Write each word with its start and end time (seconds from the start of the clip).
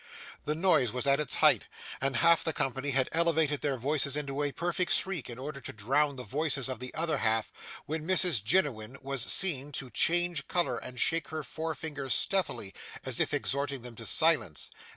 The 0.45 0.55
noise 0.55 0.91
was 0.91 1.05
at 1.05 1.19
its 1.19 1.35
height, 1.35 1.67
and 2.01 2.15
half 2.15 2.43
the 2.43 2.53
company 2.53 2.89
had 2.89 3.07
elevated 3.11 3.61
their 3.61 3.77
voices 3.77 4.15
into 4.15 4.41
a 4.41 4.51
perfect 4.51 4.91
shriek 4.93 5.29
in 5.29 5.37
order 5.37 5.61
to 5.61 5.71
drown 5.71 6.15
the 6.15 6.23
voices 6.23 6.67
of 6.67 6.79
the 6.79 6.91
other 6.95 7.17
half, 7.19 7.53
when 7.85 8.07
Mrs 8.07 8.43
Jiniwin 8.43 8.99
was 9.03 9.21
seen 9.21 9.71
to 9.73 9.91
change 9.91 10.47
colour 10.47 10.79
and 10.79 10.99
shake 10.99 11.27
her 11.27 11.43
forefinger 11.43 12.09
stealthily, 12.09 12.73
as 13.05 13.19
if 13.19 13.31
exhorting 13.31 13.83
them 13.83 13.95
to 13.97 14.07
silence. 14.07 14.71